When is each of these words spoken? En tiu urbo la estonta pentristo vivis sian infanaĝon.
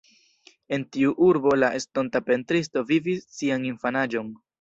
En 0.77 0.85
tiu 0.95 1.11
urbo 1.25 1.51
la 1.59 1.69
estonta 1.79 2.21
pentristo 2.29 2.83
vivis 2.93 3.21
sian 3.41 3.69
infanaĝon. 3.73 4.33